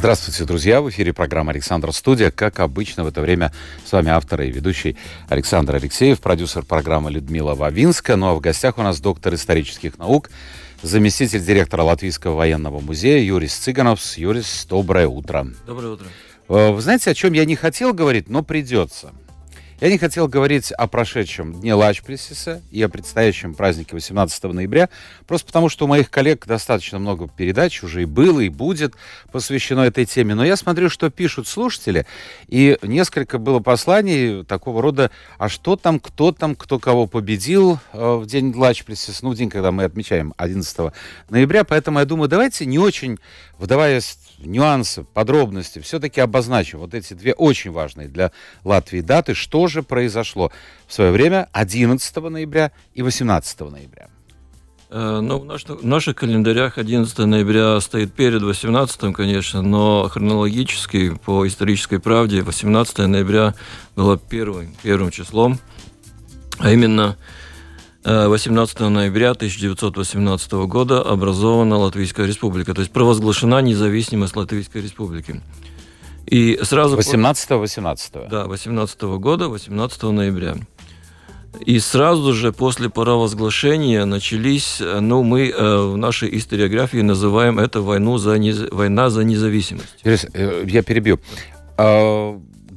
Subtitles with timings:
[0.00, 0.80] Здравствуйте, друзья!
[0.80, 2.30] В эфире программа «Александр Студия».
[2.30, 3.52] Как обычно, в это время
[3.84, 4.96] с вами автор и ведущий
[5.28, 8.16] Александр Алексеев, продюсер программы Людмила Вавинска.
[8.16, 10.30] Ну а в гостях у нас доктор исторических наук,
[10.80, 14.00] заместитель директора Латвийского военного музея Юрис Цыганов.
[14.16, 15.48] Юрис, доброе утро.
[15.66, 16.06] Доброе утро.
[16.48, 19.12] Э, вы знаете, о чем я не хотел говорить, но придется.
[19.80, 24.90] Я не хотел говорить о прошедшем Дне Лачплесиса и о предстоящем празднике 18 ноября,
[25.26, 28.92] просто потому что у моих коллег достаточно много передач уже и было, и будет
[29.32, 30.34] посвящено этой теме.
[30.34, 32.04] Но я смотрю, что пишут слушатели,
[32.46, 38.16] и несколько было посланий такого рода, а что там, кто там, кто кого победил э,
[38.16, 40.92] в День Лачплесиса, ну, в день, когда мы отмечаем 11
[41.30, 43.18] ноября, поэтому я думаю, давайте не очень
[43.60, 48.32] вдаваясь нюансы, подробности, все-таки обозначим вот эти две очень важные для
[48.64, 50.50] Латвии даты, что же произошло
[50.86, 54.08] в свое время 11 ноября и 18 ноября.
[54.90, 61.14] Э, ну, в, наш, в наших календарях 11 ноября стоит перед 18, конечно, но хронологически,
[61.24, 63.54] по исторической правде, 18 ноября
[63.94, 65.60] было первым, первым числом,
[66.58, 67.16] а именно
[68.04, 75.42] 18 ноября 1918 года образована Латвийская республика, то есть провозглашена независимость Латвийской республики.
[76.26, 78.28] И сразу 18-18.
[78.30, 80.56] Да, 18 года, 18 ноября.
[81.66, 88.18] И сразу же после провозглашения начались, ну, мы э, в нашей историографии называем это войну
[88.18, 88.70] за нез...
[88.70, 89.98] война за независимость.
[90.04, 91.18] Э, я перебью.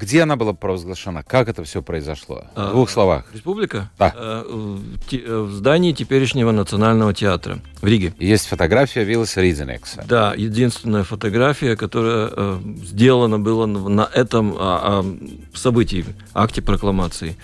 [0.03, 1.23] А, где она была провозглашена?
[1.23, 2.45] Как это все произошло?
[2.55, 3.25] В двух словах.
[3.33, 3.89] Республика?
[3.97, 4.13] Да.
[4.15, 8.13] Э, в здании теперешнего национального театра в Риге.
[8.19, 10.03] Есть фотография Виллиса Ридзенекса.
[10.07, 15.05] Да, единственная фотография, которая э, сделана была на этом а, а,
[15.53, 17.37] событии, акте прокламации.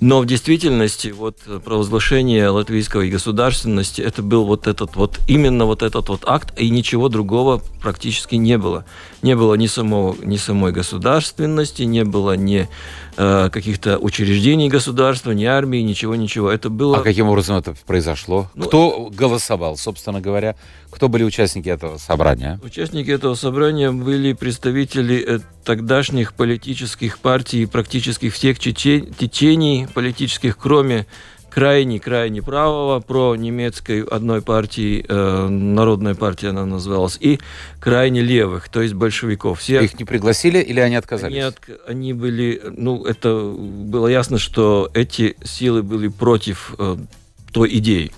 [0.00, 6.08] Но в действительности вот провозглашение латвийской государственности это был вот этот вот именно вот этот
[6.08, 8.84] вот акт и ничего другого практически не было.
[9.22, 12.68] Не было ни самого ни самой государственности, не было ни
[13.16, 16.50] э, каких-то учреждений государства, ни армии, ничего ничего.
[16.50, 16.98] Это было.
[16.98, 18.50] А каким образом это произошло?
[18.54, 20.56] Ну, Кто голосовал, собственно говоря?
[20.90, 22.60] Кто были участники этого собрания?
[22.62, 31.06] Участники этого собрания были представители э, тогдашних политических партий, практически всех течений политических, кроме
[31.54, 37.38] крайне-крайне правого, про немецкой одной партии, э, Народная партия она называлась, и
[37.78, 39.60] крайне левых, то есть большевиков.
[39.60, 39.80] Все...
[39.80, 41.32] Их не пригласили или они отказались?
[41.32, 41.56] Они, от...
[41.86, 46.96] они были, ну, это было ясно, что эти силы были против э,
[47.52, 48.10] той идеи.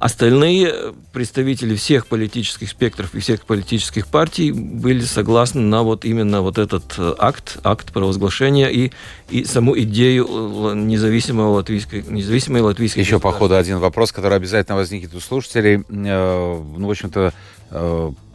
[0.00, 6.56] Остальные представители всех политических спектров и всех политических партий были согласны на вот именно вот
[6.56, 8.92] этот э, акт, акт провозглашения и,
[9.28, 14.76] и саму идею э, независимого латвийской, независимой латвийской Еще по ходу один вопрос, который обязательно
[14.76, 15.84] возникнет у слушателей.
[15.90, 17.34] Э, ну, в общем-то,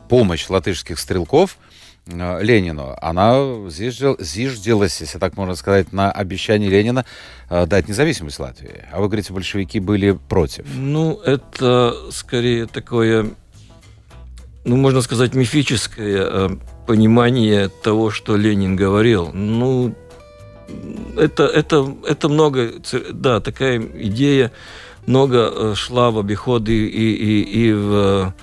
[0.08, 1.75] помощь латышских стрелков– Э,
[2.08, 7.04] Ленину, она зиждилась, если так можно сказать, на обещание Ленина
[7.50, 8.86] э, дать независимость Латвии.
[8.92, 10.66] А вы говорите, большевики были против.
[10.76, 13.32] Ну, это скорее такое,
[14.66, 16.50] ну, можно сказать, мифическое э,
[16.86, 19.32] понимание того, что Ленин говорил.
[19.34, 19.96] Ну,
[21.18, 22.74] это, это, это много,
[23.14, 24.52] да, такая идея
[25.08, 28.34] много шла в обиходы и, и, и в,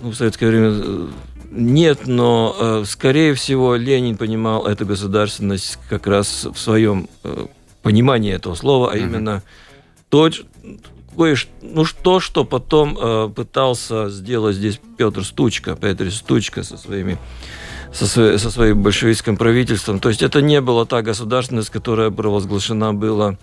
[0.00, 1.08] ну, в советское время
[1.50, 7.46] нет, но, э, скорее всего, Ленин понимал эту государственность как раз в своем э,
[7.82, 9.42] понимании этого слова, а именно
[10.08, 10.30] то,
[11.16, 17.18] кое ну, то, что потом э, пытался сделать здесь Петр Стучка, Петр Стучка со своими
[17.92, 20.00] со, своей, со своим большевистским правительством.
[20.00, 23.38] То есть это не была та государственность, которая провозглашена была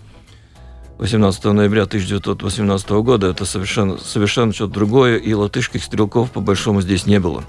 [0.98, 3.28] 18 ноября 1918 года.
[3.28, 7.44] Это совершенно, совершенно что-то другое, и латышских стрелков по большому здесь не было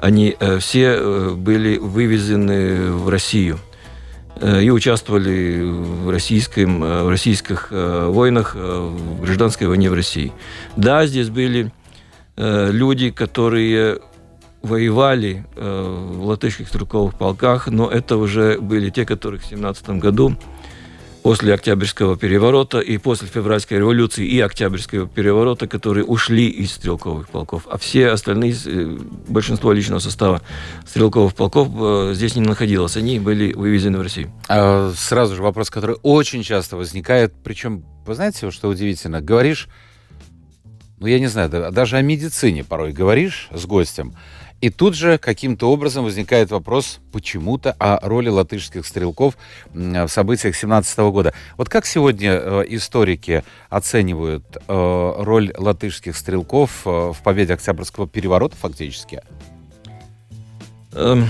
[0.00, 3.58] они э, все э, были вывезены в Россию
[4.36, 10.32] э, и участвовали в, российском, в российских войнах, в гражданской войне в России.
[10.76, 11.72] Да, здесь были
[12.36, 14.00] люди, которые
[14.62, 20.36] воевали в латышских стрелковых полках, но это уже были те, которые в 17 году
[21.22, 27.66] после Октябрьского переворота и после Февральской революции и Октябрьского переворота, которые ушли из стрелковых полков.
[27.70, 30.42] А все остальные, э, большинство личного состава
[30.86, 32.96] стрелковых полков э, здесь не находилось.
[32.96, 34.32] Они были вывезены в Россию.
[34.48, 37.34] А, сразу же вопрос, который очень часто возникает.
[37.44, 39.20] Причем, вы знаете, что удивительно?
[39.20, 39.68] Говоришь,
[40.98, 44.14] ну, я не знаю, даже о медицине порой говоришь с гостем,
[44.60, 49.36] и тут же каким-то образом возникает вопрос почему-то о роли латышских стрелков
[49.72, 51.32] в событиях 17 года.
[51.56, 58.54] Вот как сегодня э, историки оценивают э, роль латышских стрелков э, в победе Октябрьского переворота
[58.56, 59.22] фактически?
[60.92, 61.26] Эм,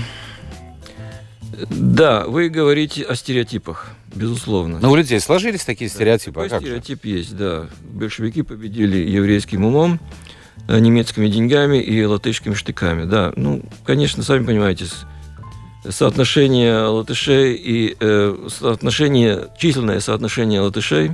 [1.69, 4.79] да, вы говорите о стереотипах, безусловно.
[4.79, 6.47] Но у людей сложились такие стереотипы.
[6.49, 7.09] Да, а стереотип же?
[7.09, 7.67] есть, да.
[7.81, 9.99] Большевики победили еврейским умом.
[10.67, 13.05] Э, немецкими деньгами и латышскими штыками.
[13.05, 14.85] Да, ну, конечно, сами понимаете,
[15.87, 21.11] соотношение латышей и э, соотношение, численное соотношение латышей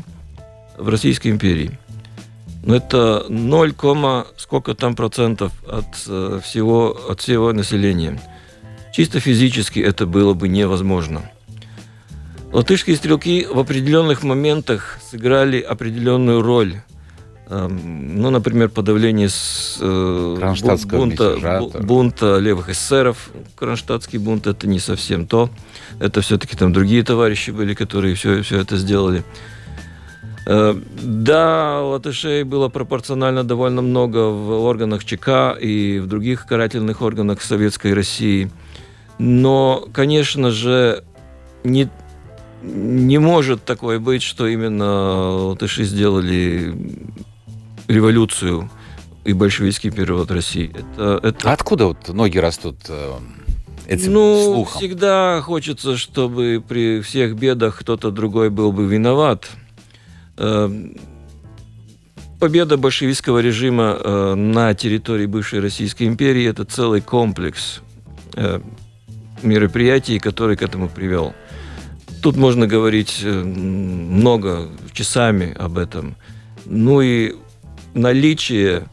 [0.77, 1.79] в Российской империи.
[2.63, 3.73] Но это 0,
[4.35, 8.21] сколько там процентов от э, всего, от всего населения.
[8.93, 11.31] Чисто физически это было бы невозможно.
[12.51, 16.81] Латышские стрелки в определенных моментах сыграли определенную роль
[17.49, 20.53] ну, например, подавление с, э,
[20.89, 23.29] бунта, бунта левых эсеров.
[23.55, 25.49] Кронштадтский бунт– это не совсем то.
[25.99, 29.23] Это все-таки там другие товарищи были, которые все, все это сделали.
[30.45, 37.41] Э, да, латышей было пропорционально довольно много в органах ЧК и в других карательных органах
[37.41, 38.51] Советской России.
[39.19, 41.03] Но, конечно же,
[41.63, 41.89] не,
[42.61, 46.73] не может такое быть, что именно латыши сделали
[47.87, 48.69] революцию
[49.27, 50.73] и большевистский перевод России.
[50.73, 51.49] Это, это...
[51.49, 53.15] А откуда вот ноги растут э,
[53.87, 54.79] этим ну, слухом?
[54.79, 59.49] всегда хочется, чтобы при всех бедах кто-то другой был бы виноват.
[60.37, 60.69] Э,
[62.39, 67.81] победа большевистского режима э, на территории бывшей Российской империи– это целый комплекс
[69.41, 71.33] мероприятий, который к этому привел.
[72.21, 76.15] Тут можно говорить много, часами об этом.
[76.65, 77.33] Ну и
[77.97, 78.87] наличие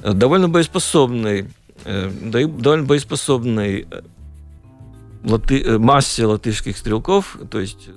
[0.00, 1.48] э, довольно боеспособной,
[1.84, 4.02] э, довольно боеспособной э,
[5.24, 7.90] латы, массе латышских стрелков, то есть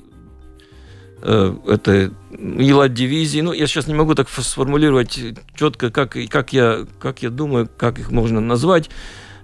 [1.23, 3.41] это Елат дивизии.
[3.41, 5.19] Ну, я сейчас не могу так сформулировать
[5.53, 8.89] четко, как, как, я, как я думаю, как их можно назвать.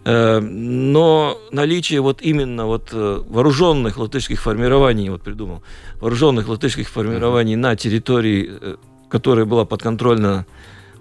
[0.04, 5.62] Но наличие вот именно вот вооруженных латышских формирований, вот придумал,
[6.02, 8.78] вооруженных латышских формирований на территории,
[9.08, 10.48] которая была подконтрольна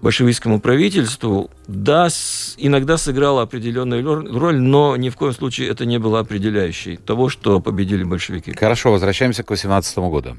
[0.02, 2.08] большевистскому правительству, да,
[2.56, 7.60] иногда сыграла определенную роль, но ни в коем случае это не было определяющей того, что
[7.60, 8.54] победили большевики.
[8.54, 10.36] Хорошо, возвращаемся к 18 году.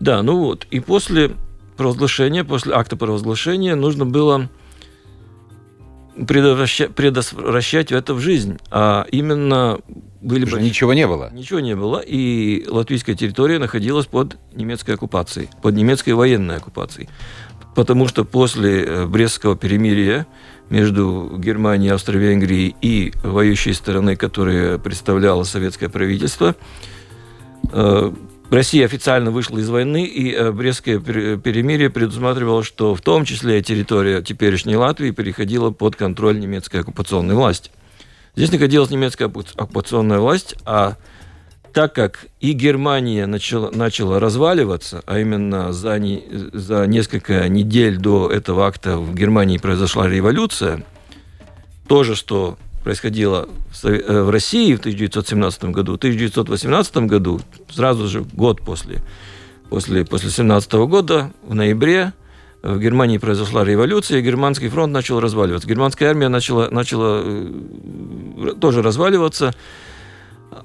[0.00, 1.32] Да, ну вот, и после
[1.76, 4.48] провозглашения, после акта провозглашения нужно было
[6.26, 8.58] предотвращать, предотвращать это в жизнь.
[8.70, 9.80] А именно
[10.20, 10.44] были...
[10.44, 10.60] Бы...
[10.60, 11.30] Ничего не было.
[11.32, 11.98] Ничего не было.
[11.98, 17.08] И латвийская территория находилась под немецкой оккупацией, под немецкой военной оккупацией
[17.74, 20.26] потому что после э, Брестского перемирия
[20.70, 26.54] между Германией, Австро-Венгрией и воюющей стороной, которая представляла советское правительство,
[27.72, 28.12] э,
[28.50, 34.22] Россия официально вышла из войны, и э, Брестское перемирие предусматривало, что в том числе территория
[34.22, 37.70] теперешней Латвии переходила под контроль немецкой оккупационной власти.
[38.36, 40.96] Здесь находилась немецкая оккупационная власть, а
[41.74, 48.30] так как и Германия начала, начала разваливаться, а именно за, не, за несколько недель до
[48.30, 50.84] этого акта в Германии произошла революция,
[51.88, 58.24] то же, что происходило в, э, России в 1917 году, в 1918 году, сразу же
[58.32, 59.02] год после,
[59.68, 62.12] после, после 17 года, в ноябре,
[62.62, 65.68] в Германии произошла революция, и германский фронт начал разваливаться.
[65.68, 69.54] Германская армия начала, начала э, тоже разваливаться.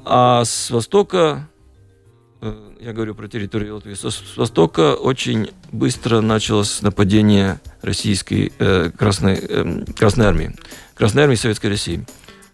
[0.06, 1.48] А с востока,
[2.42, 9.40] э, я говорю про территорию Латвии, с востока очень быстро началось нападение российской э, Красной,
[9.42, 10.56] э, Красной армии,
[10.96, 12.06] Красной армии Советской России,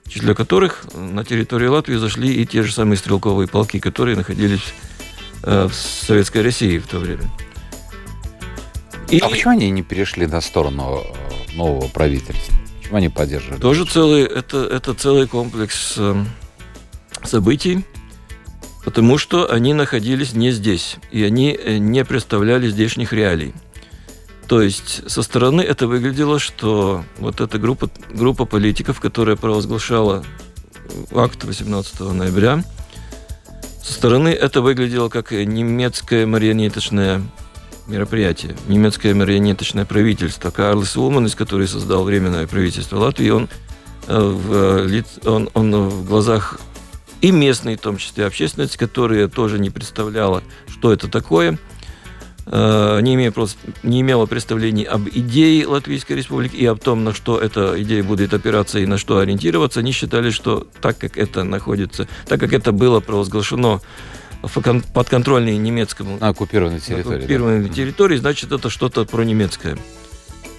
[0.05, 4.73] в числе которых на территории Латвии зашли и те же самые стрелковые полки, которые находились
[5.43, 7.29] э, в Советской России в то время.
[9.09, 9.19] И...
[9.19, 12.53] А почему они не перешли на сторону э, нового правительства?
[12.79, 13.59] Почему они поддерживали?
[13.59, 16.23] Тоже целый, это, это целый комплекс э,
[17.25, 17.85] событий,
[18.83, 23.53] потому что они находились не здесь, и они э, не представляли здешних реалий.
[24.47, 30.23] То есть со стороны это выглядело, что вот эта группа, группа политиков, которая провозглашала
[31.13, 32.63] акт 18 ноября,
[33.83, 37.21] Со стороны это выглядело как немецкое марионеточное
[37.87, 40.51] мероприятие, немецкое марионеточное правительство.
[40.51, 43.49] Карлос Улманис, который создал временное правительство Латвии, он,
[44.07, 46.59] э, в, он, он в глазах
[47.25, 51.57] и местной, в том числе общественности, которая тоже не представляла, что это такое–
[52.47, 53.33] Э, не, имея,
[53.81, 58.33] не имела представлений об идее Латвийской Республики и о том, на что эта идея будет
[58.33, 62.71] опираться и на что ориентироваться, они считали, что так как это находится, так как это
[62.71, 63.81] было провозглашено
[64.93, 67.73] подконтрольной немецкому на оккупированной территории, оккупированной да.
[67.73, 69.79] территории, значит это что-то про немецкое.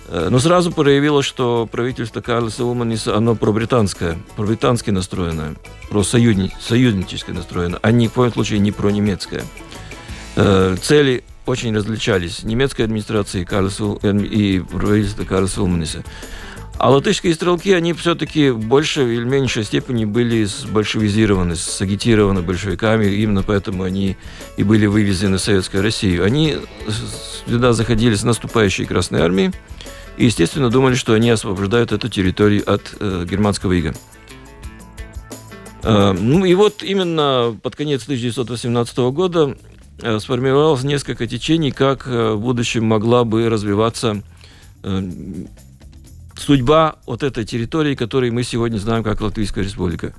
[0.09, 5.57] Но сразу проявилось, что правительство Карлоса Улманиса, оно про-британское, про-британски настроенное,
[5.91, 9.43] про союзническое настроенное, а ни в коем случае не про немецкое.
[10.35, 16.05] Цели очень различались немецкой администрации Карлсу, и правительства Карлса Улманиса.
[16.79, 23.43] А латышские стрелки, они все-таки в большей или меньшей степени были большевизированы, сагитированы большевиками, именно
[23.43, 24.17] поэтому они
[24.57, 26.25] и были вывезены в Советскую Россию.
[26.25, 26.57] Они
[27.47, 29.53] сюда заходили с наступающей Красной Армии
[30.19, 33.95] и, естественно, думали, что они освобождают эту территорию от э, германского ига.
[35.83, 39.57] Э, ну и вот именно под конец 1918 года
[40.03, 44.23] Э, сформировалось несколько течений, как э, в будущем могла бы развиваться
[44.83, 45.11] э,
[46.37, 50.15] судьба вот этой территории, которую мы сегодня знаем как Латвийская республика.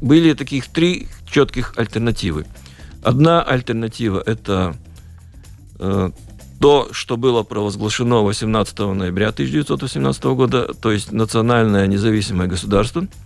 [0.00, 2.46] Были таких три четких альтернативы.
[3.02, 4.76] Одна альтернатива– это
[6.60, 13.06] то, что было провозглашено 18 ноября 1918 года, то есть национальное независимое государство–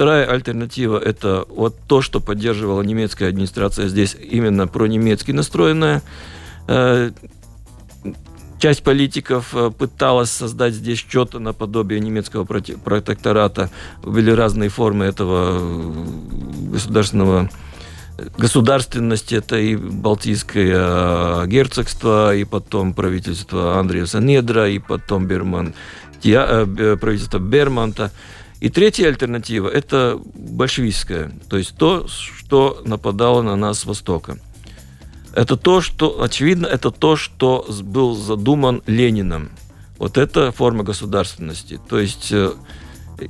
[0.00, 6.02] Вторая альтернатива– это вот то, что поддерживала немецкая администрация здесь, именно пронемецки настроенная.
[6.68, 7.10] Э,
[8.60, 13.70] часть политиков э, пыталась создать здесь что-то наподобие немецкого протектората.
[14.02, 17.50] Были разные формы этого э, государственного
[18.36, 19.34] государственности.
[19.34, 25.72] Это и Балтийское герцогство, и потом правительство Андреаса Недра, и потом Берман,
[26.20, 28.12] правительство Берманта.
[28.60, 34.36] И третья альтернатива– это большевистская, то есть то, что нападало на нас с Востока.
[35.34, 39.50] Это то, что, очевидно, это то, что был задуман Лениным.
[39.98, 41.78] Вот это форма государственности.
[41.88, 42.52] То есть э,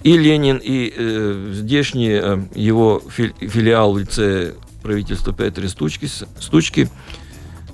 [0.02, 6.88] и Ленин, и э, здешний э, его филиал в лице правительства Петри Стучки, Стучки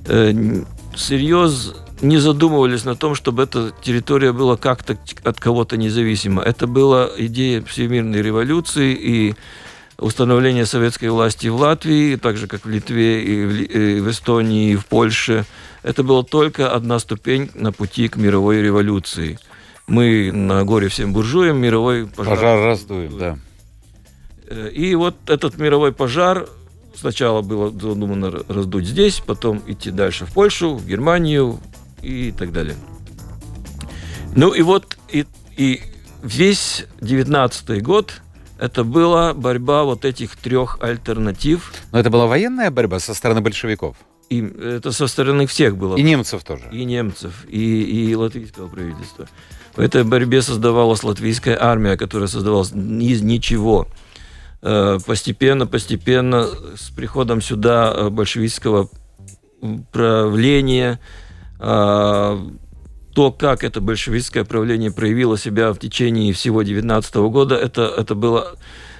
[0.06, 0.62] э,
[0.96, 6.42] серьез не задумывались на том, чтобы эта территория была как-то от кого-то независима.
[6.42, 9.34] Это была идея всемирной революции и
[9.98, 14.72] установления советской власти в Латвии, так же, как в Литве, и в, и в Эстонии,
[14.72, 15.44] и в Польше.
[15.82, 19.38] Это была только одна ступень на пути к мировой революции.
[19.86, 23.38] Мы на горе всем буржуям мировой пожар, пожар раздуем, да.
[24.48, 26.48] Э, и вот этот мировой пожар
[26.94, 31.60] сначала было задумано раздуть здесь, потом идти дальше в Польшу, в Германию,
[32.02, 32.76] и так далее.
[34.34, 35.26] Ну и вот и,
[35.56, 35.80] и
[36.22, 38.22] весь 19 год
[38.58, 41.72] это была борьба вот этих трех альтернатив.
[41.92, 43.96] Но это была военная борьба со стороны большевиков?
[44.28, 45.96] И это со стороны всех было.
[45.96, 46.64] И немцев тоже?
[46.72, 49.28] И немцев, и, и латвийского правительства.
[49.76, 53.86] В этой борьбе создавалась латвийская армия, которая создавалась из ничего.
[54.62, 58.88] Э, постепенно, постепенно, с приходом сюда э, большевистского
[59.92, 61.00] правления,
[61.58, 62.38] а,
[63.16, 68.58] то, как это большевистское правление проявило себя в течение всего 19 года, это, это было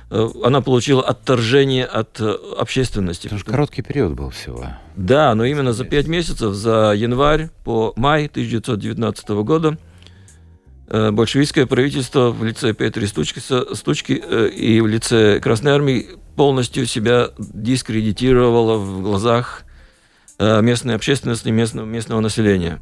[0.09, 3.27] э, она получила отторжение от э, общественности.
[3.27, 4.69] Это же короткий период был всего.
[4.97, 9.77] Да, но именно за пять месяцев, за январь по май 1919 года,
[10.89, 13.41] э, большевистское правительство в лице Петри Стучки,
[13.75, 16.07] Стучки и в лице Красной Армии
[16.37, 19.65] полностью себя дискредитировало в глазах
[20.39, 22.81] местной общественности, местного, местного населения.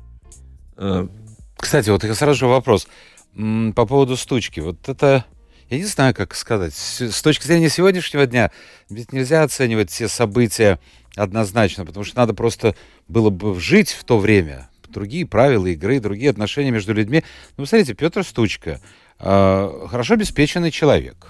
[1.57, 2.87] Э, Кстати, вот сразу же вопрос.
[3.35, 4.61] По поводу стучки.
[4.61, 5.25] Вот это,
[5.69, 8.53] я не знаю, как сказать, с точки зрения сегодняшнего дня,
[8.89, 10.79] ведь нельзя оценивать все события
[11.17, 12.77] однозначно, потому что надо просто
[13.09, 17.25] было бы жить в то время, другие правила игры, другие отношения между людьми.
[17.57, 18.81] Ну, смотрите, Петр Стучка,
[19.19, 21.27] э, хорошо обеспеченный человек,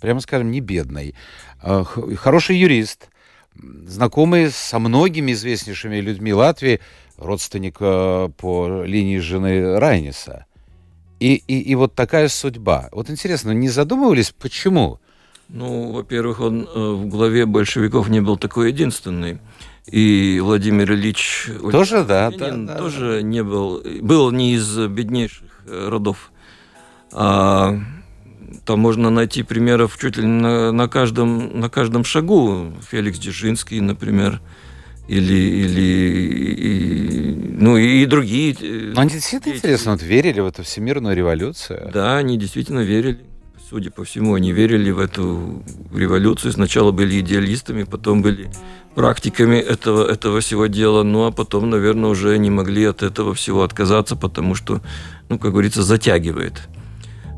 [0.00, 1.16] прямо скажем, не бедный,
[1.60, 3.08] хороший юрист,
[3.56, 6.80] знакомый со многими известнейшими людьми Латвии,
[7.18, 10.46] родственник по линии жены Райниса.
[11.20, 12.88] И, и, и вот такая судьба.
[12.92, 15.00] Вот интересно, не задумывались, почему?
[15.48, 19.38] Ну, во-первых, он э, в главе большевиков не был такой единственный.
[19.86, 23.22] И Владимир Ильич тоже, да, да, тоже да.
[23.22, 26.30] не был, был не из беднейших э, родов.
[27.12, 27.78] А
[28.66, 32.74] там можно найти примеров чуть ли на, на, каждом, на каждом шагу.
[32.90, 34.42] Феликс Дзержинский, например,
[35.08, 38.54] или, или и, ну и другие.
[38.60, 39.58] Э, Но они действительно эти...
[39.58, 41.90] интересно, вот верили в эту всемирную революцию?
[41.92, 43.20] Да, они действительно верили.
[43.70, 45.62] Судя по всему, они верили в эту
[45.94, 46.52] революцию.
[46.52, 48.50] Сначала были идеалистами, потом были
[48.94, 53.62] практиками этого, этого всего дела, ну а потом, наверное, уже не могли от этого всего
[53.62, 54.80] отказаться, потому что,
[55.28, 56.68] ну, как говорится, затягивает.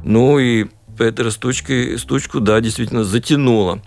[0.05, 3.83] Ну и Петра стучкой, стучку, да, действительно затянуло.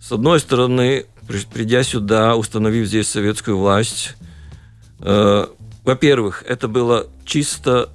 [0.00, 4.16] С одной стороны, придя сюда, установив здесь советскую власть,
[5.00, 5.46] э,
[5.84, 7.90] во-первых, это было чисто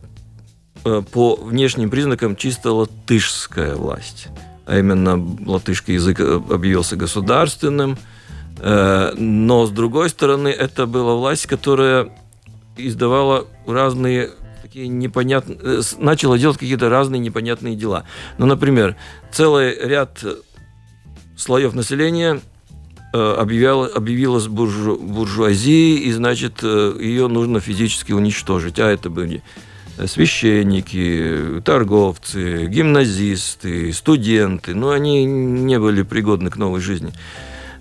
[0.86, 4.28] э, по внешним признакам чисто латышская власть.
[4.66, 7.98] А именно латышский язык объявился государственным.
[8.60, 12.10] Э, но, с другой стороны, это была власть, которая
[12.78, 14.32] издавала разные
[14.62, 18.06] такие непонятные, э, начала делать какие-то разные непонятные дела.
[18.38, 18.96] Ну, например,
[19.32, 20.24] целый ряд
[21.36, 22.40] слоев населения э,
[23.14, 28.80] объявила, объявилась буржу, буржуазией, и, значит, э, ее нужно физически уничтожить.
[28.80, 29.44] А это были
[30.06, 34.74] священники, торговцы, гимназисты, студенты.
[34.76, 37.12] Но они не были пригодны к новой жизни.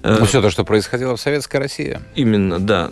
[0.03, 1.99] Ну, все то, что происходило в Советской России.
[2.15, 2.91] Именно, да.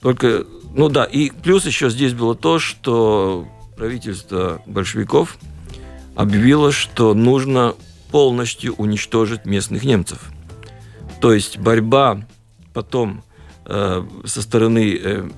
[0.00, 3.46] Только ну да, и плюс еще здесь было то, что
[3.76, 5.36] правительство большевиков
[6.16, 7.74] объявило, что нужно
[8.10, 10.30] полностью уничтожить местных немцев.
[11.22, 12.20] То есть борьба
[12.74, 13.22] потом
[13.64, 15.30] э, со стороны э,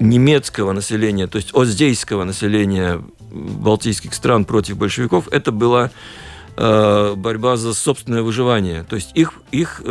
[0.00, 5.90] немецкого населения, то есть оздейского населения балтийских стран против большевиков, это была
[6.56, 8.82] э, борьба за собственное выживание.
[8.82, 9.82] То есть их, их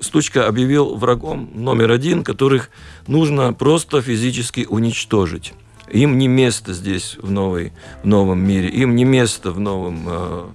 [0.00, 2.70] Стучка объявил врагом номер один, которых
[3.06, 5.54] нужно просто физически уничтожить.
[5.88, 7.72] Им не место здесь, в, новой,
[8.02, 10.46] в новом мире, им не место в новом, э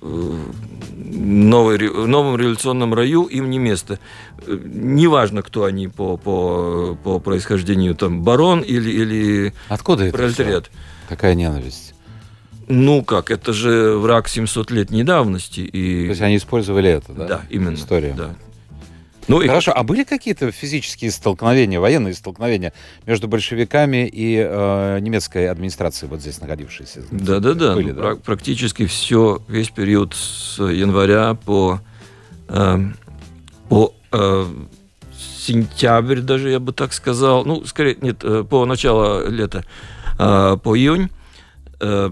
[0.00, 3.98] новой, новом революционном раю, им не место.
[4.46, 10.64] Неважно, кто они по, по, по происхождению, там, барон или, или Откуда пролетариат.
[10.64, 11.08] Это все?
[11.08, 11.94] Какая ненависть?
[12.66, 15.60] Ну как, это же враг 700 лет недавности.
[15.60, 16.04] И...
[16.04, 17.26] То есть они использовали это, да?
[17.26, 17.74] Да, именно.
[17.74, 18.14] Историю.
[18.16, 18.34] Да.
[19.28, 19.48] Ну, и...
[19.48, 22.72] Хорошо, а были какие-то физические столкновения, военные столкновения
[23.06, 27.02] между большевиками и э, немецкой администрацией, вот здесь находившейся?
[27.10, 28.16] Да-да-да, были, да?
[28.16, 31.80] практически все, весь период с января по,
[32.48, 32.78] э,
[33.68, 34.46] по э,
[35.16, 39.64] сентябрь даже, я бы так сказал, ну, скорее, нет, э, по начало лета,
[40.18, 41.10] э, по июнь,
[41.80, 42.10] э,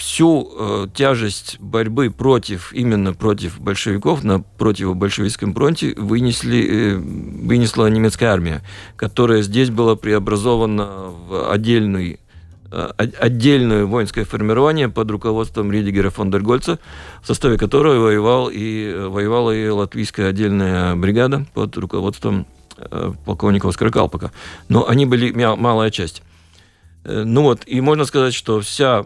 [0.00, 8.28] всю э, тяжесть борьбы против, именно против большевиков на противобольшевистском фронте вынесли, э, вынесла немецкая
[8.28, 8.62] армия,
[8.96, 10.86] которая здесь была преобразована
[11.28, 12.18] в отдельный
[12.72, 16.78] э, отдельное воинское формирование под руководством Ридигера фон дер Гольца,
[17.22, 22.46] в составе которого воевал и, воевала и латвийская отдельная бригада под руководством
[22.78, 23.92] э, полковника Оскара.
[24.70, 26.22] Но они были малая часть.
[27.04, 29.04] Э, ну вот, и можно сказать, что вся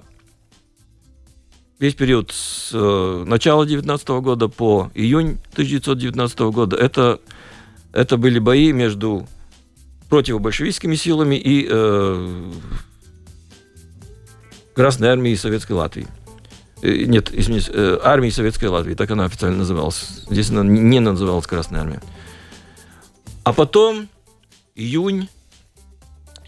[1.84, 7.20] весь период с э, начала 19 года по июнь 1919 года это,
[7.92, 9.26] это были бои между
[10.08, 12.52] противобольшевистскими силами и э,
[14.74, 16.08] Красной армией Советской Латвии.
[16.80, 20.24] Э, нет, извините, э, армией Советской Латвии, так она официально называлась.
[20.30, 22.00] Здесь она не называлась Красная армия.
[23.42, 24.08] А потом
[24.74, 25.28] июнь,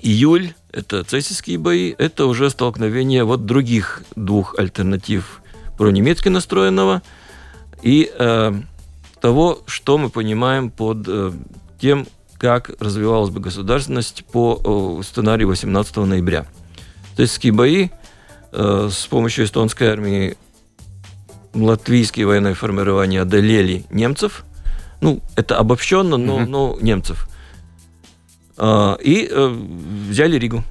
[0.00, 5.40] июль это цесийские бои, это уже столкновение вот других двух альтернатив
[5.78, 7.02] про немецки настроенного
[7.82, 8.52] и э,
[9.20, 11.32] того, что мы понимаем под э,
[11.80, 12.06] тем,
[12.38, 16.46] как развивалась бы государственность по э, сценарию 18 ноября.
[17.16, 17.88] Цесийские бои
[18.52, 20.36] э, с помощью эстонской армии
[21.54, 24.44] латвийские военные формирования одолели немцев.
[25.00, 26.46] Ну, это обобщенно, но, mm-hmm.
[26.46, 27.28] но немцев–
[28.58, 29.46] и э,
[30.08, 30.64] взяли Ригу.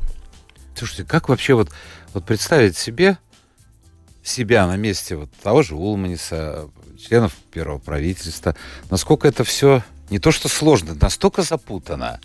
[0.76, 1.70] Слушайте, как вообще вот,
[2.14, 3.18] вот представить себе
[4.24, 8.56] себя на месте вот того же Улманиса, членов первого правительства,
[8.90, 12.20] насколько это все не то что сложно, настолько запутано,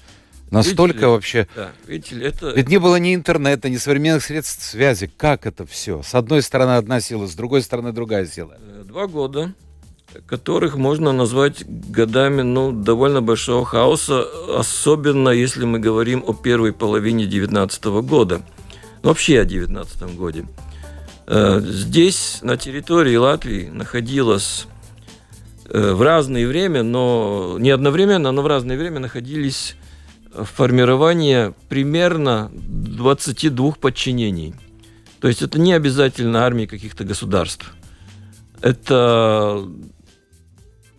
[0.51, 1.49] настолько видите вообще...
[1.55, 2.51] Да, видите ли, это...
[2.51, 5.11] Ведь не было ни интернета, ни современных средств связи.
[5.17, 6.03] Как это все?
[6.03, 8.57] С одной стороны одна сила, с другой стороны другая сила.
[8.59, 9.55] Э, два года
[10.27, 17.27] которых можно назвать годами ну, довольно большого хаоса, особенно если мы говорим о первой половине
[17.27, 18.43] 19 года,
[19.03, 20.47] вообще о 19 годе.
[21.27, 24.67] Э, здесь, на территории Латвии, находилось
[25.69, 29.77] э, в разное время, но не одновременно, но в разное время находились
[30.33, 34.55] формирование примерно 22 подчинений.
[35.21, 37.75] То есть это не обязательно армии каких-то государств.
[38.63, 39.67] Это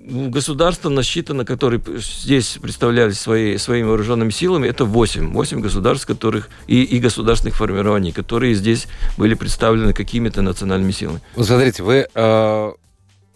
[0.04, 5.34] государство насчитано, которые здесь представлялись свои, своими вооруженными силами, это 8.
[5.34, 8.88] 8 государств, которых и, и государственных формирований, которые здесь
[9.18, 11.22] были представлены какими-то национальными силами.
[11.36, 12.72] Вот смотрите, вы э,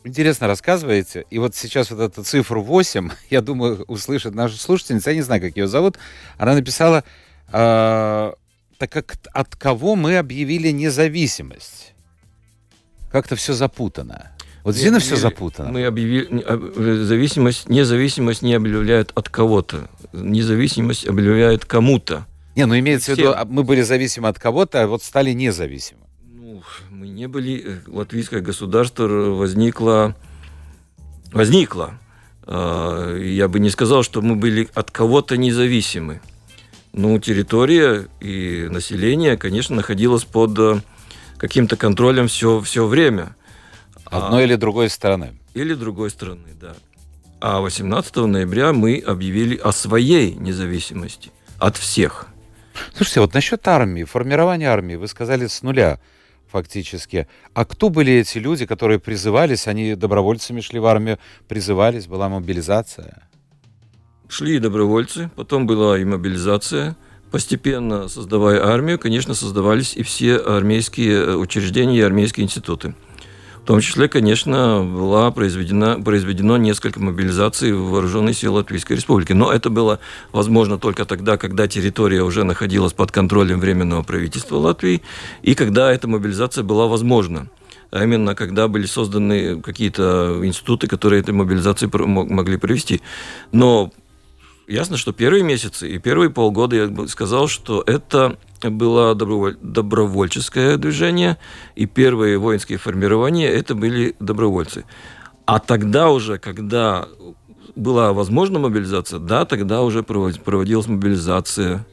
[0.03, 5.17] интересно рассказываете, и вот сейчас вот эту цифру 8, я думаю, услышит наша слушательница, я
[5.17, 5.97] не знаю, как ее зовут,
[6.37, 7.03] она написала,
[7.51, 8.31] э,
[8.77, 11.93] так как от кого мы объявили независимость?
[13.11, 14.34] Как-то все запутано.
[14.65, 15.71] Вот действительно все запутано.
[15.71, 19.87] Мы объявили э, зависимость, независимость не объявляют от кого-то.
[20.11, 22.25] Независимость объявляют кому-то.
[22.55, 26.01] Не, ну имеется в виду, а мы были зависимы от кого-то, а вот стали независимы.
[26.23, 27.63] Ну, мы не были.
[27.63, 30.15] Э, латвийское государство возникло,
[31.31, 31.99] возникло.
[32.47, 36.21] А, я бы не сказал, что мы были от кого-то независимы.
[36.91, 40.81] Ну, территория и население, конечно, находилось под э,
[41.37, 43.35] каким-то контролем все, все время.
[44.05, 45.37] Одной а, или другой стороны.
[45.53, 46.75] Или другой стороны, да.
[47.41, 52.27] А 18 ноября мы объявили о своей независимости от всех.
[52.93, 55.99] Слушайте, вот насчет армии, формирования армии, вы сказали с нуля
[56.47, 57.27] фактически.
[57.53, 63.27] А кто были эти люди, которые призывались, они добровольцами шли в армию, призывались, была мобилизация?
[64.27, 66.95] Шли добровольцы, потом была и мобилизация.
[67.31, 72.95] Постепенно создавая армию, конечно, создавались и все армейские э, учреждения и армейские институты.
[73.65, 79.33] В том числе, конечно, была произведена, произведено несколько мобилизаций в вооруженные силы Латвийской Республики.
[79.33, 79.99] Но это было
[80.31, 85.01] возможно только тогда, когда территория уже находилась под контролем Временного правительства Латвии,
[85.41, 87.49] и когда эта мобилизация была возможна
[87.89, 93.01] а именно когда были созданы какие-то институты, которые этой мобилизации могли провести.
[93.51, 93.91] Но
[94.67, 98.37] ясно, что первые месяцы и первые полгода я бы сказал, что это
[98.69, 99.57] было доброволь...
[99.61, 101.37] добровольческое движение,
[101.75, 104.85] и первые воинские формирования это были добровольцы.
[105.45, 107.07] А тогда уже, когда
[107.75, 111.85] была возможна мобилизация, да, тогда уже проводилась мобилизация.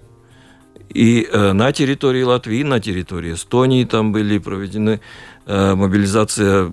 [0.89, 5.01] И э, на территории Латвии, на территории Эстонии там были проведены
[5.47, 6.73] э, мобилизация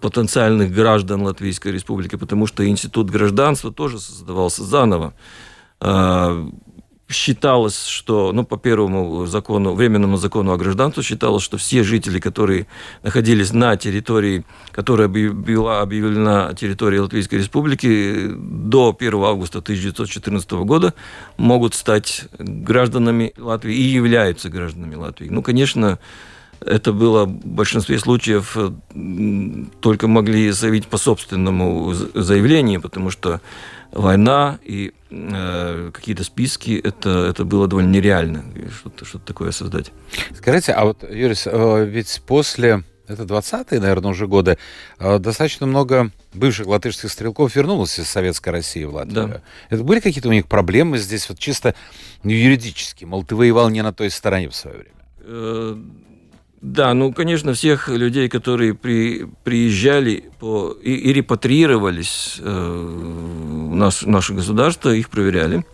[0.00, 5.14] потенциальных граждан Латвийской Республики, потому что институт гражданства тоже создавался заново.
[5.80, 6.46] А,
[7.08, 12.66] считалось, что, ну, по первому закону, временному закону о гражданстве считалось, что все жители, которые
[13.02, 20.94] находились на территории, которая была объявлена территорией Латвийской Республики до 1 августа 1914 года,
[21.36, 25.28] могут стать гражданами Латвии и являются гражданами Латвии.
[25.28, 25.98] Ну, конечно,
[26.60, 28.70] это было в большинстве случаев э,
[29.80, 33.40] только могли заявить по собственному заявлению, потому что
[33.94, 38.44] война и э, какие-то списки, это, это было довольно нереально
[38.78, 39.92] что-то что такое создать.
[40.36, 44.58] Скажите, а вот, Юрис, э, ведь после, это 20-е, наверное, уже годы,
[44.98, 49.28] э, достаточно много бывших латышских стрелков вернулось из Советской России в Латвию.
[49.28, 49.40] Да.
[49.70, 51.74] Это были какие-то у них проблемы здесь, вот чисто
[52.24, 53.04] юридически?
[53.04, 55.84] Мол, ты воевал не на той стороне в свое время.
[56.64, 64.00] Да, ну, конечно, всех людей, которые при, приезжали по, и, и репатриировались э, в наш,
[64.06, 65.66] наше государство, их проверяли.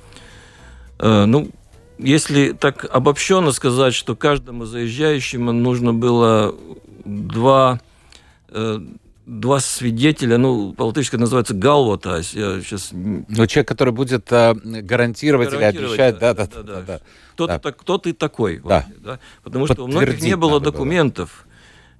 [0.98, 1.48] Э, ну,
[1.96, 6.56] если так обобщенно сказать, что каждому заезжающему нужно было
[7.04, 7.78] два,
[8.48, 8.80] э,
[9.30, 12.90] два свидетеля, ну, по-латышски называется галвотась, я сейчас...
[12.92, 16.62] Ну, человек, который будет э, гарантировать, гарантировать или обещать, да, да, да.
[16.62, 17.00] да, да.
[17.34, 17.58] Кто, да.
[17.60, 18.60] ты, кто ты такой?
[18.64, 18.84] Да.
[18.88, 19.20] Вот, да?
[19.44, 21.44] Потому что у многих не было документов.
[21.44, 21.50] Было.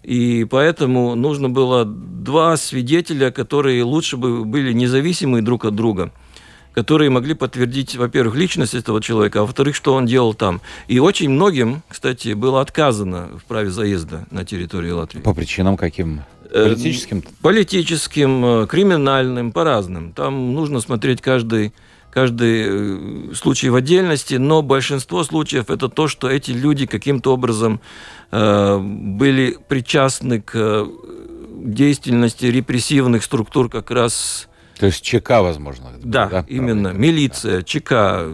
[0.03, 6.12] И поэтому нужно было два свидетеля, которые лучше бы были независимы друг от друга
[6.73, 10.61] которые могли подтвердить, во-первых, личность этого человека, а во-вторых, что он делал там.
[10.87, 15.21] И очень многим, кстати, было отказано в праве заезда на территорию Латвии.
[15.21, 16.21] По причинам каким?
[16.53, 17.23] Э, Политическим?
[17.43, 20.13] Политическим, э, криминальным, по разным.
[20.13, 21.73] Там нужно смотреть каждый,
[22.11, 27.81] каждый э, случай в отдельности, но большинство случаев это то, что эти люди каким-то образом
[28.33, 30.89] э, были причастны к
[31.63, 34.49] деятельности репрессивных структур как раз...
[34.79, 35.91] То есть ЧК, возможно?
[36.03, 36.89] Да, да именно.
[36.89, 37.63] Милиция.
[37.63, 38.27] ЧК,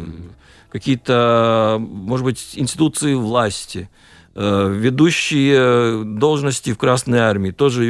[0.71, 3.91] какие-то, может быть, институции власти–
[4.37, 7.87] ведущие должности в Красной Армии, тоже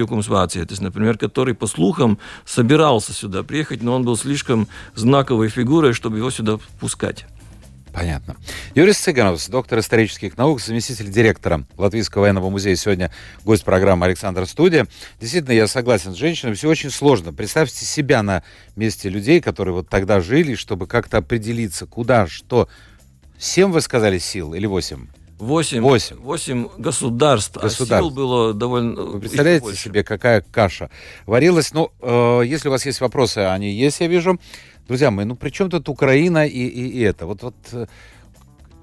[0.67, 5.93] то есть, например, который, по слухам, собирался сюда приехать, но он был слишком знаковой фигурой,
[5.93, 7.27] чтобы его сюда пускать.
[7.93, 8.37] Понятно.
[8.75, 13.11] Юрий Цыганов, доктор исторических наук, заместитель директора Латвийского военного музея, сегодня
[13.43, 14.87] гость программы «Александр Студия».
[15.19, 17.33] Действительно, я согласен с женщинами, все очень сложно.
[17.33, 18.43] Представьте себя на
[18.77, 22.69] месте людей, которые вот тогда жили, чтобы как-то определиться, куда, что.
[23.39, 25.07] Семь, вы сказали, сил или восемь?
[25.39, 26.17] Восемь, Восемь.
[26.17, 27.93] восемь государств, Государств.
[27.93, 28.95] а сил было довольно...
[29.03, 29.83] Вы представляете больше.
[29.85, 30.89] себе, какая каша
[31.27, 31.75] варилась?
[31.75, 34.41] Ну, э, если у вас есть вопросы, они есть, я вижу.
[34.89, 37.27] Друзья мои, ну при чем тут Украина и, и, и это?
[37.27, 37.87] Вот, вот э,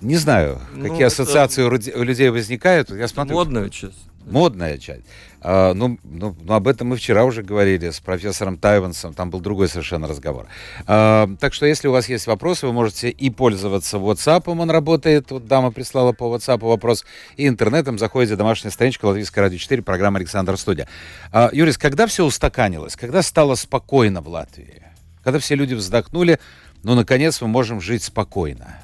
[0.02, 2.92] не знаю, Ну, какие это- ассоциации у, людей возникают.
[2.92, 3.98] Я смотрю, Модная часть.
[4.26, 5.04] Модная часть.
[5.42, 9.42] А, ну, ну, ну, об этом мы вчера уже говорили с профессором Тайвансом, там был
[9.42, 10.48] другой совершенно разговор.
[10.88, 15.32] А, так что, если у вас есть вопросы, вы можете и пользоваться WhatsApp, он работает,
[15.32, 17.06] вот дама прислала по WhatsApp вопрос,
[17.36, 20.88] и интернетом заходите, домашняя страничка Латвийская радио 4, программа Александр Студия.
[21.32, 24.84] А, Юрис, когда все устаканилось, когда стало спокойно в Латвии?
[25.24, 26.40] Когда все люди вздохнули,
[26.84, 28.78] ну, наконец, мы можем жить спокойно.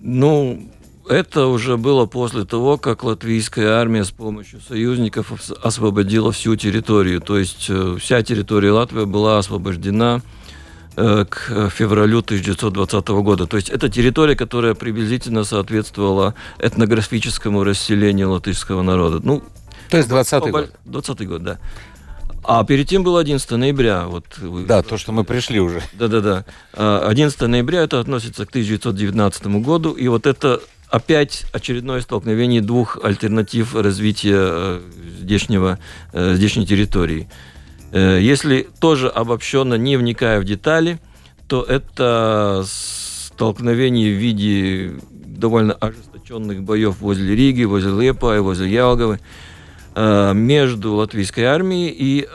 [0.00, 0.70] Ну,
[1.08, 7.20] это уже было после того, как латвийская армия с помощью союзников ос- освободила всю территорию.
[7.20, 10.22] То есть э, вся территория Латвии была освобождена
[10.96, 13.46] э, к февралю 1920 года.
[13.46, 19.20] То есть это территория, которая приблизительно соответствовала этнографическому расселению латышского народа.
[19.22, 19.42] Ну,
[19.90, 20.70] То есть 20 по- год.
[20.84, 21.58] 20 год, да.
[22.44, 24.06] А перед тем было 11 ноября.
[24.06, 24.24] Вот
[24.66, 25.80] Да, то, что мы пришли уже.
[25.92, 26.44] да-да-да.
[26.72, 30.60] А, 11 ноября это относится к 1919 году, и вот это
[30.92, 34.80] опять очередное столкновение двух альтернатив развития э,
[35.20, 35.78] здешнего,
[36.12, 37.30] э, здешней территории.
[37.92, 41.00] Э, Если тоже обобщенно, не вникая в детали,
[41.48, 49.18] то это столкновение в виде довольно ожесточенных боев возле Риги, возле Лепа и возле Ялговы
[49.94, 52.26] между латвийской армией и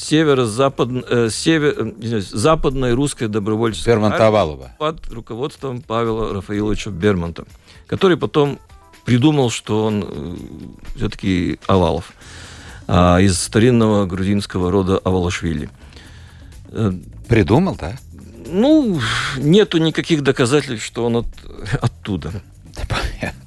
[0.00, 4.72] э, северо-запад, э, север, э, западной русской добровольческой Бермонта армии Овалова.
[4.78, 7.44] под руководством Павела Рафаиловича Бермонта,
[7.86, 8.58] который потом
[9.04, 10.38] придумал, что он
[10.96, 12.12] все-таки Овалов
[12.86, 15.70] а, из старинного грузинского рода Авалашвили.
[16.70, 16.92] Э,
[17.28, 17.96] Придумал, да?
[18.46, 18.98] Ну,
[19.36, 21.26] нету никаких доказательств, что он от-
[21.80, 22.32] оттуда.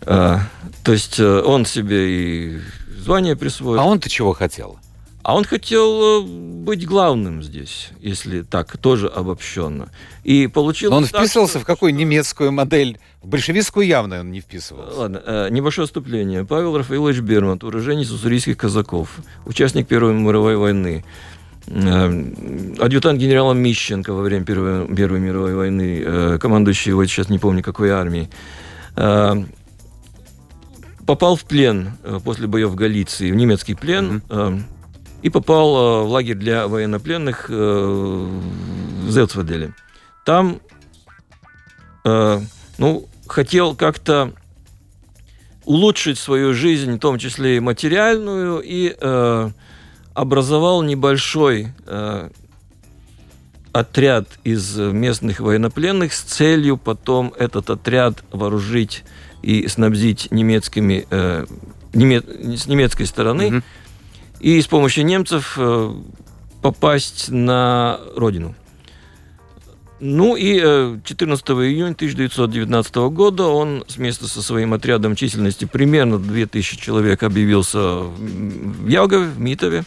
[0.06, 0.42] А,
[0.84, 2.10] то есть э, он себе
[2.56, 2.60] и
[3.00, 3.80] звание присвоил.
[3.80, 4.78] А он-то чего хотел?
[5.24, 9.90] А он хотел э, быть главным здесь, если так, тоже обобщенно.
[10.24, 13.00] И получилось Но он так, вписывался что- в какую немецкую модель?
[13.22, 14.98] В большевистскую явно он не вписывался.
[15.00, 16.44] Ладно, э, небольшое вступление.
[16.44, 21.06] Павел Рафаилович Бермонт, уроженец уссурийских казаков, участник Первой мировой войны,
[21.68, 22.24] э,
[22.80, 27.62] адъютант генерала Мищенко во время Первой, Первой мировой войны, э, командующий, вот сейчас не помню
[27.62, 28.28] какой армии,
[31.06, 31.92] попал в плен
[32.24, 34.60] после боев в Галиции, в немецкий плен, э,
[35.22, 39.74] и попал э, в лагерь для военнопленных э, в Зелцваделе.
[40.26, 40.60] Там,
[42.06, 42.40] э,
[42.78, 44.34] ну, хотел как-то
[45.66, 48.96] улучшить свою жизнь, в том числе и материальную, и
[50.14, 51.68] образовал небольшой
[53.72, 59.04] отряд из местных военнопленных с целью потом этот отряд вооружить
[59.42, 61.46] и снабдить немецкими, э,
[61.94, 63.64] неме- с немецкой стороны, Мгм.
[64.42, 65.94] И с помощью немцев э,
[66.62, 68.56] попасть на родину.
[70.00, 76.78] Ну и э, 14 июня 1919 года он вместе со своим отрядом численности примерно 2000
[76.82, 79.84] человек объявился в Ялгове, в Митове.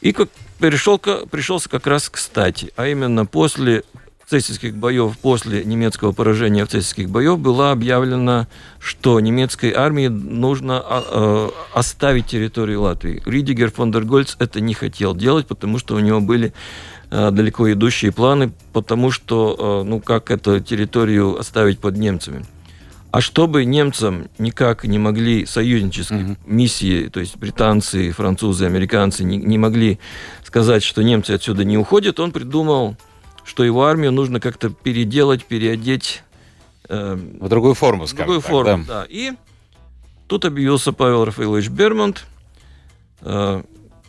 [0.00, 3.84] И как перешел, ка- пришелся как раз кстати, а именно после
[4.28, 8.46] цесийских боев, после немецкого поражения в цесийских боев было объявлено,
[8.78, 13.22] что немецкой армии нужно а, э, оставить территорию Латвии.
[13.26, 16.52] Ридигер фон дер Гольц это не хотел делать, потому что у него были
[17.10, 22.44] э, далеко идущие планы, потому что, э, ну, как эту территорию оставить под немцами.
[23.14, 26.38] А чтобы немцам никак не могли союзнические Мгм.
[26.46, 30.00] миссии, то есть британцы, французы, американцы не, не могли
[30.42, 32.96] сказать, что немцы отсюда не уходят, он придумал,
[33.44, 36.22] что его армию нужно как-то переделать, переодеть
[36.88, 38.84] э, В другую форму, в скажем другую так, форму.
[38.86, 39.00] да.
[39.00, 39.06] Да.
[39.08, 39.32] И
[40.28, 42.24] тут объявился Павел Рафаилович Бермонт,
[43.22, 43.62] э,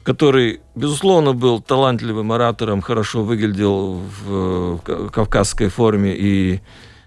[0.03, 3.93] который, безусловно, был талантливым оратором, хорошо выглядел
[4.25, 6.61] в, э, кавказской форме и,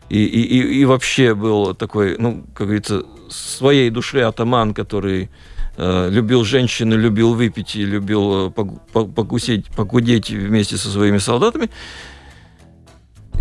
[0.08, 5.28] и, и, и- вообще был такой, ну, как говорится, своей души атаман, который
[5.76, 11.70] э, любил женщин, любил выпить и любил э, покусить, покудеть вместе со своими солдатами.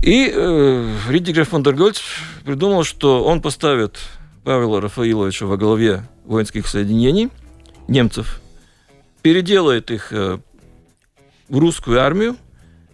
[0.01, 1.99] И э, Ридигер фон дер Гольц
[2.45, 3.97] придумал, что он поставит
[4.43, 7.29] Павла Рафаиловича во главе воинских соединений
[7.87, 8.41] немцев,
[9.21, 10.37] переделает их э,
[11.49, 12.37] в русскую армию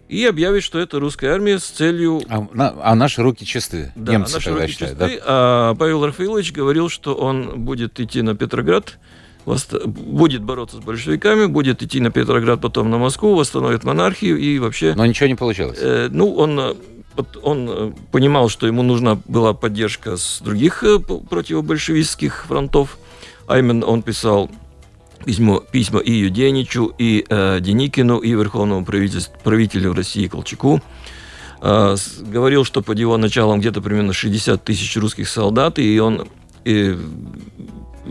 [0.08, 2.22] и объявит, что это русская армия с целью...
[2.28, 3.92] А, на- а наши руки чисты.
[3.94, 5.20] Да, Немцы наши руки считают, чисты.
[5.24, 8.98] А Павел Рафаилович говорил, что он будет идти на Петроград,
[9.46, 14.94] будет бороться с большевиками, будет идти на Петроград, потом на Москву, восстановит монархию и вообще...
[14.94, 15.78] Но ничего не получилось.
[15.80, 16.74] Э, ну, он э,
[17.42, 20.82] он понимал, что ему нужна была поддержка с других
[21.30, 22.98] противобольшевистских фронтов,
[23.46, 24.50] а именно он писал
[25.24, 30.80] письмо, письма и Юденичу, и э, Деникину, и Верховному правителю России Колчаку.
[31.62, 36.28] Э, говорил, что под его началом где-то примерно 60 тысяч русских солдат, и он
[36.64, 36.96] и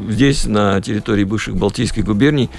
[0.09, 2.49] здесь, на территории бывших Балтийских губерний,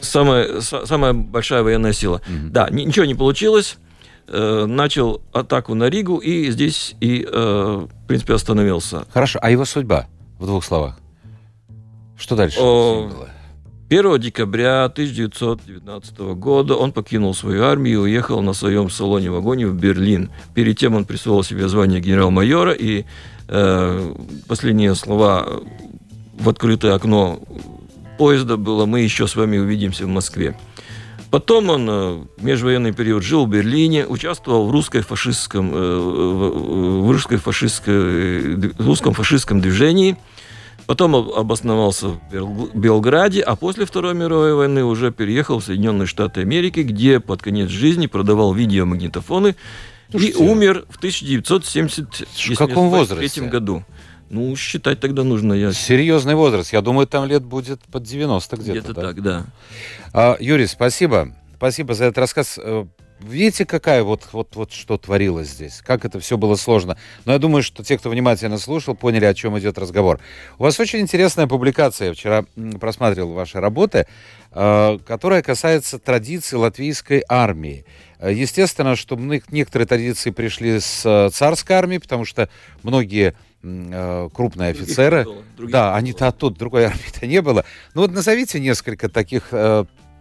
[0.00, 2.20] самая, самая большая военная сила.
[2.26, 2.50] Mm-hmm.
[2.50, 3.78] Да, ничего не получилось.
[4.26, 9.04] Э, начал атаку на Ригу, и здесь и, э, в принципе, остановился.
[9.12, 10.06] Хорошо, а его судьба
[10.38, 10.98] в двух словах?
[12.16, 13.28] Что дальше О, было?
[13.90, 20.30] 1 декабря 1919 года он покинул свою армию и уехал на своем салоне-вагоне в Берлин.
[20.54, 23.04] Перед тем он присвоил себе звание генерал-майора, и
[23.48, 24.14] э,
[24.48, 25.46] последние слова
[26.32, 27.40] в открытое окно
[28.16, 30.56] поезда было «Мы еще с вами увидимся в Москве».
[31.34, 37.10] Потом он э, в межвоенный период жил в Берлине, участвовал в русской фашистском, э, в
[37.10, 40.16] русской фашистской, русском фашистском движении–
[40.86, 46.80] Потом обосновался в Белграде, а после Второй мировой войны уже переехал в Соединенные Штаты Америки,
[46.80, 49.56] где под конец жизни продавал видеомагнитофоны
[50.10, 53.40] Слушайте, и умер в 1973 каком возрасте?
[53.42, 53.82] году.
[54.34, 55.52] Ну, считать тогда нужно.
[55.52, 55.72] Я...
[55.72, 56.72] Серьезный возраст.
[56.72, 58.78] Я думаю, там лет будет под 90 где-то.
[58.80, 59.02] Где-то да?
[59.02, 59.46] так, да.
[60.12, 61.32] А, Юрий, спасибо.
[61.54, 62.58] Спасибо за этот рассказ.
[62.60, 62.84] Э,
[63.20, 66.98] Видите, какая вот, вот, вот что творилось здесь, как это все было сложно.
[67.24, 70.18] Но я думаю, что те, кто внимательно слушал, поняли, о чем идет разговор.
[70.58, 72.44] У вас очень интересная публикация, я вчера
[72.80, 74.06] просматривал ваши работы,
[74.50, 77.86] э, которая касается традиций латвийской армии.
[78.18, 82.50] Э, естественно, что некоторые традиции пришли с царской армии, потому что
[82.82, 83.34] многие
[84.32, 85.26] крупные офицеры,
[85.58, 87.64] да, они-то оттуда, другой армии-то не было.
[87.94, 89.52] Ну вот назовите несколько таких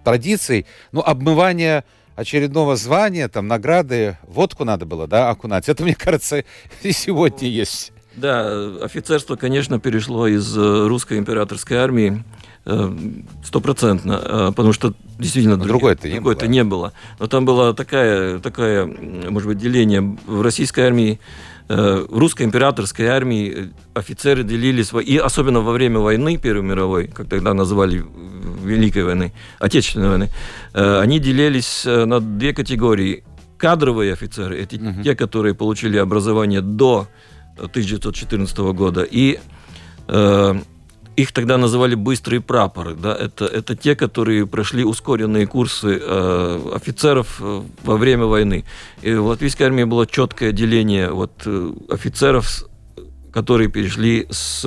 [0.04, 1.84] традиций, ну, обмывание
[2.16, 5.68] очередного звания, там, награды, водку надо было, да, окунать.
[5.70, 6.44] Это, мне кажется,
[6.84, 7.92] и сегодня есть.
[8.16, 12.24] Да, офицерство, конечно, перешло из э, русской императорской армии
[12.66, 12.98] э,
[13.44, 16.94] стопроцентно, э, потому что действительно другое-то не, другое не было.
[17.20, 21.20] Но там было такая, такая, может быть, деление в российской армии
[21.68, 28.04] русской императорской армии офицеры делились, и особенно во время войны Первой мировой, как тогда называли
[28.64, 30.30] Великой войны, Отечественной войны,
[30.74, 33.24] э, они делились э, на две категории.
[33.58, 35.04] Кадровые офицеры, эти угу.
[35.04, 37.08] те, которые получили образование до
[37.58, 39.40] 1914 года, и
[40.08, 40.56] э,
[41.16, 42.96] их тогда называли быстрые прапоры.
[42.96, 43.16] Да?
[43.16, 48.66] Это, это те, которые прошли ускоренные курсы э, офицеров э, во время войны.
[49.02, 51.48] И в латвийской армии было четкое деление вот,
[51.90, 52.66] офицеров,
[53.32, 54.66] которые перешли с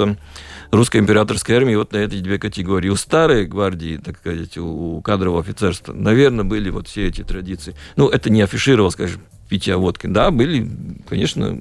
[0.70, 2.88] русской императорской армии вот на эти две категории.
[2.88, 7.74] У старой гвардии, так сказать, у кадрового офицерства, наверное, были вот все эти традиции.
[7.96, 10.06] Ну, это не афишировал, скажем, питья водки.
[10.06, 10.68] Да, были,
[11.09, 11.56] конечно,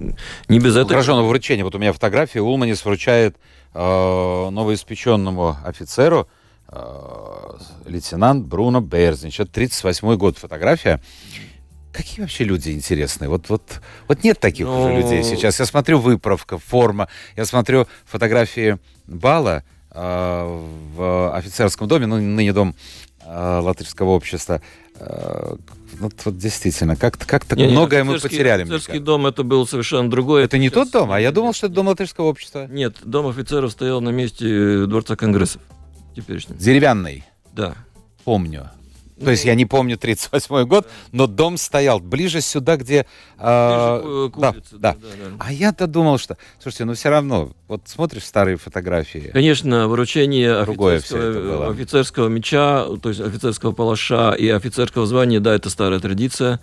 [0.48, 0.86] не без этого.
[0.86, 1.64] Отраженного вручения.
[1.64, 2.42] Вот у меня фотография.
[2.42, 3.40] Улманис вручает э,
[3.76, 6.28] новоиспеченному офицеру
[6.70, 9.40] э, лейтенант Бруно Берзнич.
[9.40, 11.02] Это 38 год фотография.
[11.92, 13.30] Какие вообще люди интересные?
[13.30, 14.82] Вот, вот, вот нет таких Но...
[14.82, 15.60] уже людей сейчас.
[15.60, 17.08] Я смотрю выправка, форма,
[17.38, 22.76] я смотрю фотографии Бала э, в офицерском доме, ну, ныне дом
[23.26, 24.62] э, латышского общества.
[24.96, 25.56] Э,
[26.00, 28.64] вот, вот действительно, как-то как не, многое мы потеряли.
[28.64, 30.44] Офицерский дом это был совершенно другой.
[30.44, 32.68] Это не тот дом, а я думал, что это дом латышского общества.
[32.70, 35.62] Нет, дом офицеров стоял на месте Дворца Конгрессов
[36.16, 36.58] теперешнем.
[36.58, 37.24] Деревянный?
[37.54, 37.76] Да.
[38.24, 38.70] Помню.
[39.24, 43.06] То есть я не помню 38 год, но дом стоял ближе сюда, где...
[43.38, 44.78] Э, да, да, да.
[44.78, 44.96] да.
[45.40, 46.38] А я-то думал, что...
[46.60, 49.30] Слушайте, ну все равно, вот смотришь старые фотографии...
[49.32, 56.02] Конечно, вручение офицерского, офицерского меча, то есть офицерского палаша и офицерского звания, да, это старая
[56.02, 56.60] традиция.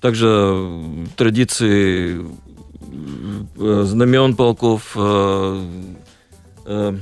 [0.00, 2.26] Также традиции
[3.58, 4.96] э, знамен полков...
[4.96, 5.64] Э,
[6.66, 6.96] э,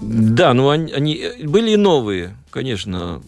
[0.00, 3.20] да, ну они, они были и новые, конечно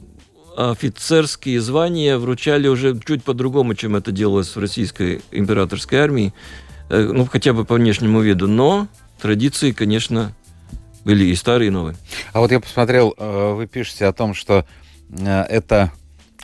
[0.56, 6.32] офицерские звания вручали уже чуть по-другому, чем это делалось в российской императорской армии,
[6.90, 8.88] э, ну, хотя бы по внешнему виду, но
[9.20, 10.32] традиции, конечно,
[11.04, 11.96] были и старые, и новые.
[12.32, 14.64] А вот я посмотрел, э, вы пишете о том, что
[15.10, 15.92] э, это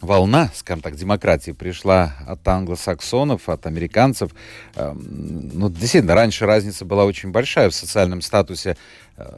[0.01, 4.31] волна, скажем так, демократии пришла от англосаксонов, от американцев.
[4.77, 8.77] Эм, ну, действительно, раньше разница была очень большая в социальном статусе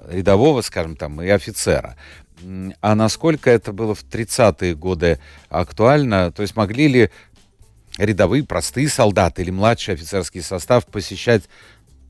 [0.09, 1.97] рядового, скажем там, и офицера.
[2.81, 5.19] А насколько это было в 30-е годы
[5.49, 6.33] актуально?
[6.33, 7.11] То есть могли ли
[7.99, 11.45] рядовые, простые солдаты или младший офицерский состав посещать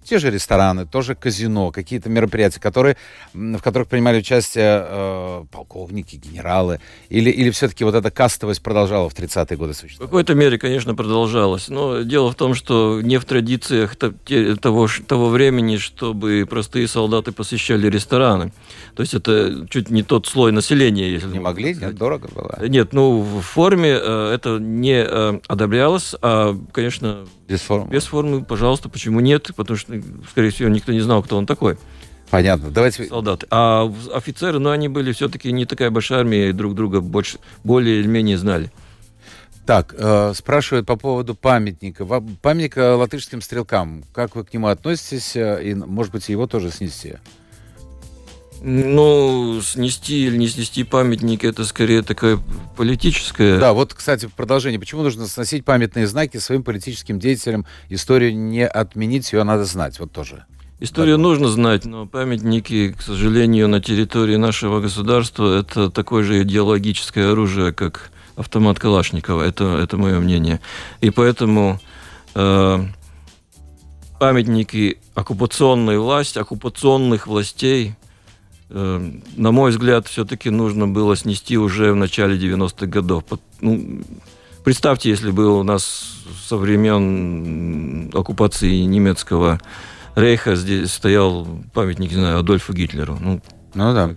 [0.05, 2.97] те же рестораны, тоже казино, какие-то мероприятия, которые,
[3.33, 9.15] в которых принимали участие э, полковники, генералы, или, или все-таки вот эта кастовость продолжала в
[9.15, 10.09] 30-е годы существовать?
[10.09, 11.69] В какой-то мере, конечно, продолжалась.
[11.69, 17.89] Но дело в том, что не в традициях того, того времени, чтобы простые солдаты посещали
[17.89, 18.53] рестораны.
[18.95, 22.59] То есть это чуть не тот слой населения, если не могли, нет, дорого было.
[22.67, 27.91] Нет, ну в форме э, это не э, одобрялось, а, конечно, без формы.
[27.91, 29.51] Без формы, пожалуйста, почему нет?
[29.55, 29.92] Потому что,
[30.31, 31.77] скорее всего, никто не знал, кто он такой.
[32.31, 32.71] Понятно.
[32.71, 33.05] Давайте...
[33.05, 33.47] Солдаты.
[33.51, 38.01] А офицеры, ну, они были все-таки не такая большая армия, и друг друга больше, более
[38.01, 38.73] или менее знали.
[39.67, 42.05] Так, э, спрашивают по поводу памятника.
[42.07, 44.03] Памятника латышским стрелкам.
[44.13, 45.37] Как вы к нему относитесь?
[45.37, 47.17] Э, и, может быть, его тоже снести?
[48.65, 52.39] Ну, снести или не снести памятник, это скорее такое
[52.77, 53.59] политическое...
[53.59, 54.79] Да, вот, кстати, в продолжение.
[54.79, 57.67] Почему нужно сносить памятные знаки своим политическим деятелям?
[57.89, 59.99] Историю не отменить, ее надо знать.
[59.99, 60.45] Вот тоже.
[60.79, 61.23] Историю да.
[61.23, 67.73] нужно знать, но памятники, к сожалению, на территории нашего государства это такое же идеологическое оружие,
[67.73, 69.43] как автомат Калашникова.
[69.43, 70.61] Это, это мое мнение.
[71.01, 71.81] И поэтому
[72.37, 72.85] э,
[74.21, 77.97] памятники оккупационной власти, оккупационных властей–
[78.73, 83.25] на мой взгляд, все-таки нужно было снести уже в начале 90-х годов.
[83.61, 84.01] Ну,
[84.65, 89.61] представьте, если бы у нас со времен оккупации немецкого
[90.15, 93.19] рейха здесь стоял памятник, не знаю, Адольфу Гитлеру.
[93.21, 93.43] Ну,
[93.75, 94.11] ну да.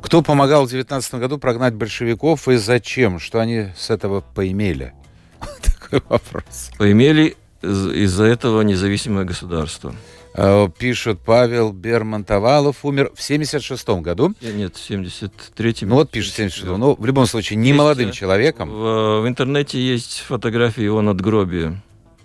[0.00, 3.18] Кто помогал в 19 году прогнать большевиков и зачем?
[3.18, 4.92] Что они с этого поимели?
[5.62, 6.70] Такой вопрос.
[6.78, 9.94] Поимели из-за этого независимое государство.
[10.36, 14.34] Э, пишут Павел Бермонтовалов, умер в 76-м году.
[14.40, 15.88] Нет, в 73-м.
[15.88, 16.78] Ну вот пишет 76-м.
[16.78, 18.68] Ну, в любом случае, не есть, молодым человеком.
[18.68, 21.80] В, в интернете есть фотографии его надгробия.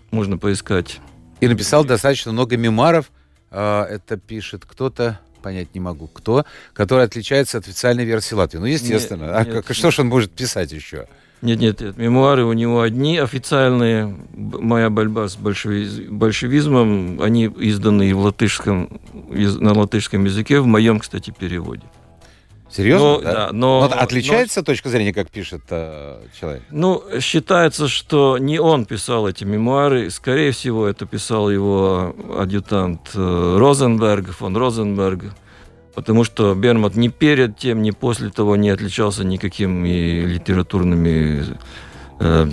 [0.10, 1.00] Можно поискать.
[1.40, 3.12] И написал достаточно много мемуаров.
[3.52, 8.58] Э, это пишет кто-то, понять не могу, кто, который отличается от официальной версии Латвии.
[8.58, 9.26] Ну, естественно.
[9.26, 11.08] Нет, а нет, что ж он может писать еще?
[11.42, 14.14] Нет, нет, нет, мемуары у него одни официальные.
[14.34, 21.84] Моя борьба с большевизмом, они изданы в латышском, на латышском языке, в моем, кстати, переводе.
[22.70, 23.08] Серьезно?
[23.08, 23.34] Но, да?
[23.34, 26.62] Да, но, но отличается но, точка зрения, как пишет э, человек?
[26.70, 30.12] Ну, считается, что не он писал эти мемуары.
[30.12, 35.24] Скорее всего, это писал его адъютант э, Розенберг, фон Розенберг
[36.00, 41.44] потому что Бермат ни перед тем, ни после того не отличался никакими литературными
[42.22, 42.48] э,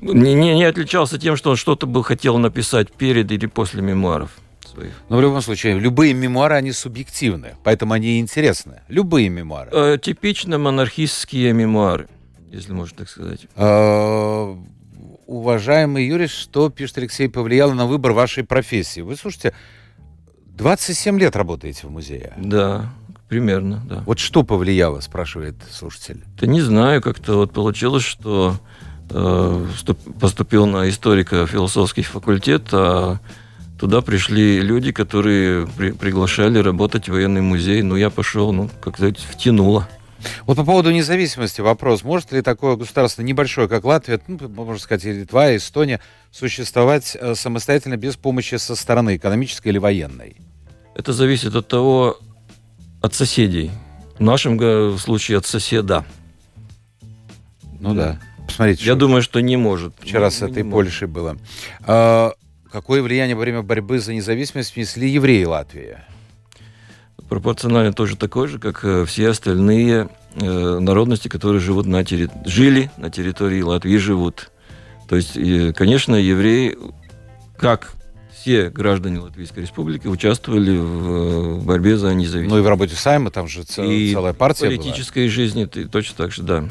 [0.00, 4.32] не, не отличался тем, что он что-то бы хотел написать перед или после мемуаров
[4.66, 4.90] своих.
[5.08, 8.80] Но в любом случае, любые мемуары, они субъективны, поэтому они интересны.
[8.88, 9.70] Любые мемуары.
[9.72, 12.08] Э, типично монархистские мемуары,
[12.50, 13.46] если можно так сказать.
[13.54, 14.56] Э,
[15.28, 19.00] уважаемый Юрий, что, пишет Алексей, повлияло на выбор вашей профессии?
[19.00, 19.54] Вы слушайте,
[20.62, 22.32] 27 лет работаете в музее?
[22.36, 22.92] Да,
[23.28, 24.04] примерно, да.
[24.06, 26.22] Вот что повлияло, спрашивает слушатель?
[26.38, 28.54] Да не знаю, как-то вот получилось, что
[29.10, 29.66] э,
[30.20, 33.18] поступил на историко-философский факультет, а
[33.76, 37.82] туда пришли люди, которые при, приглашали работать в военный музей.
[37.82, 39.88] Ну, я пошел, ну, как сказать, втянуло.
[40.46, 42.04] Вот по поводу независимости вопрос.
[42.04, 45.98] Может ли такое государство небольшое, как Латвия, ну, можно сказать, и Литва, и Эстония,
[46.30, 50.36] существовать э, самостоятельно без помощи со стороны, экономической или военной?
[50.94, 52.18] Это зависит от того,
[53.00, 53.70] от соседей.
[54.18, 56.04] В нашем случае от соседа.
[57.80, 58.20] Ну да.
[58.46, 58.84] Посмотрите.
[58.84, 59.94] Я что думаю, что не может.
[60.00, 61.36] Вчера с этой Польшей было.
[61.80, 62.32] А,
[62.70, 65.98] какое влияние во время борьбы за независимость внесли евреи Латвии?
[67.32, 72.28] пропорционально тоже такой же, как э, все остальные э, народности, которые живут на терри...
[72.44, 74.50] жили на территории Латвии, живут.
[75.08, 75.32] То есть,
[75.74, 76.76] конечно, евреи,
[77.56, 77.94] как
[78.42, 82.52] все граждане Латвийской Республики участвовали в борьбе за независимость.
[82.52, 85.30] Ну и в работе Сайма там же цел, и целая партия в политической была.
[85.30, 86.64] жизни точно так же, да.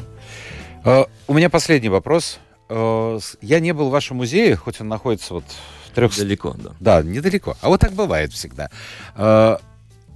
[0.84, 2.38] Uh, у меня последний вопрос.
[2.68, 5.44] Uh, я не был в вашем музее, хоть он находится вот
[5.86, 6.14] в трех...
[6.14, 6.72] Далеко, да.
[6.78, 7.56] Да, недалеко.
[7.62, 8.70] А вот так бывает всегда.
[9.16, 9.58] Uh,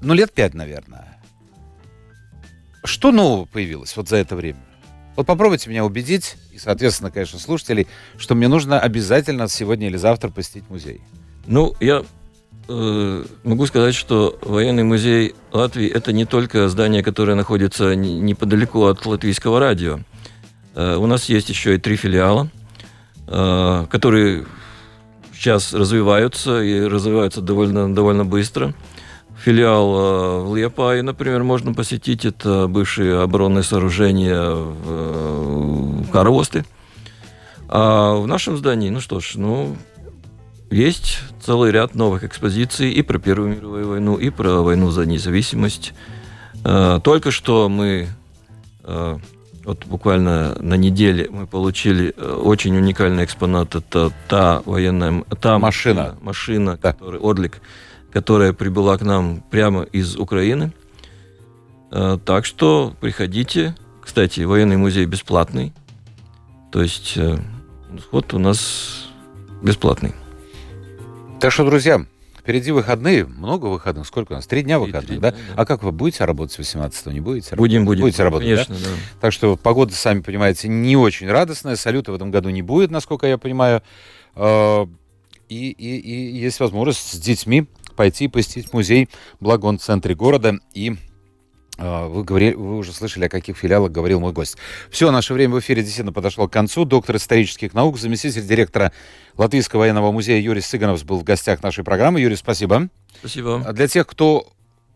[0.02, 1.18] ну, лет пять, наверное.
[2.84, 4.60] Что нового появилось вот за это время?
[5.14, 7.86] Вот попробуйте меня убедить, и, соответственно, конечно, слушателей,
[8.18, 11.00] что мне нужно обязательно сегодня или завтра посетить музей.
[11.46, 12.02] Ну, я
[12.68, 19.06] э, могу сказать, что военный музей Латвии это не только здание, которое находится неподалеку от
[19.06, 20.00] латвийского радио.
[20.74, 22.48] Э, у нас есть еще и три филиала,
[23.28, 24.46] э, которые
[25.34, 28.74] сейчас развиваются и развиваются довольно, довольно быстро
[29.46, 32.24] филиал э, в Лиепае, например, можно посетить.
[32.24, 36.64] Это бывшие оборонные сооружения в Карвосты.
[37.68, 39.76] А в нашем здании, ну что ж, ну,
[40.70, 45.94] есть целый ряд новых экспозиций и про Первую мировую войну, и про войну за независимость.
[46.64, 48.08] Э, только что мы
[48.82, 49.18] э,
[49.64, 53.76] вот буквально на неделе мы получили э, очень уникальный экспонат.
[53.76, 56.92] Это та военная та машина, машина, да.
[56.92, 57.60] который Одлик,
[58.12, 60.72] которая прибыла к нам прямо из Украины.
[61.90, 63.76] Так что приходите.
[64.02, 65.72] Кстати, военный музей бесплатный.
[66.72, 67.16] То есть
[67.96, 69.06] вход у нас
[69.62, 70.12] бесплатный.
[71.40, 72.06] Так что, друзья,
[72.46, 74.06] Впереди выходные, много выходных.
[74.06, 74.46] Сколько у нас?
[74.46, 75.32] Три дня выходных, три, да?
[75.32, 75.36] да?
[75.56, 77.56] А как вы будете работать с 18 Не будете?
[77.56, 78.02] Будем, будем.
[78.02, 78.84] Будете работать, Конечно, да?
[78.84, 78.96] да?
[79.20, 81.74] Так что погода, сами понимаете, не очень радостная.
[81.74, 83.82] Салюта в этом году не будет, насколько я понимаю.
[84.36, 84.88] А,
[85.48, 87.66] и, и, и есть возможность с детьми
[87.96, 89.08] пойти посетить музей,
[89.40, 90.60] благо он в центре города.
[90.72, 90.94] И
[91.78, 94.56] вы, говорили, вы уже слышали, о каких филиалах говорил мой гость.
[94.90, 96.84] Все, наше время в эфире действительно подошло к концу.
[96.84, 98.92] Доктор исторических наук, заместитель директора
[99.36, 102.20] Латвийского военного музея Юрий Сыганов был в гостях нашей программы.
[102.20, 102.88] Юрий, спасибо.
[103.18, 103.62] Спасибо.
[103.66, 104.48] А для тех, кто,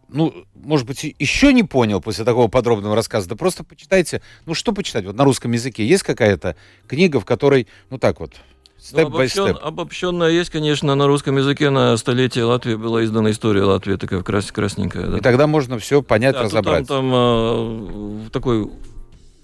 [0.08, 4.22] ну, может быть, еще не понял после такого подробного рассказа, да просто почитайте.
[4.46, 5.04] Ну, что почитать?
[5.04, 6.56] Вот на русском языке есть какая-то
[6.86, 8.36] книга, в которой, ну, так вот,
[8.82, 13.62] Степ ну, обобщен, обобщенно есть, конечно, на русском языке на столетие Латвии была издана история
[13.62, 15.06] Латвии, такая крас, красненькая.
[15.06, 15.18] Да.
[15.18, 16.88] И тогда можно все понять, да, разобрать.
[16.88, 18.64] Там, там а, в такой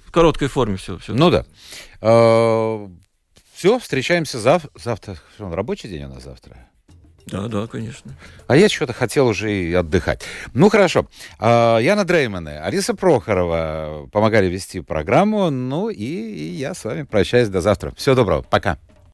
[0.07, 0.97] в короткой форме все.
[0.97, 1.12] все.
[1.12, 1.45] Ну да.
[2.01, 2.89] А,
[3.55, 4.62] все, встречаемся зав...
[4.74, 5.16] завтра.
[5.34, 6.57] Что, рабочий день у нас завтра?
[7.26, 8.12] Да, да, конечно.
[8.47, 10.22] А я что-то хотел уже и отдыхать.
[10.55, 11.09] Ну, хорошо.
[11.39, 15.51] А, Яна Дреймане, Алиса Прохорова помогали вести программу.
[15.51, 17.93] Ну, и я с вами прощаюсь до завтра.
[17.97, 18.41] Всего доброго.
[18.41, 18.78] Пока.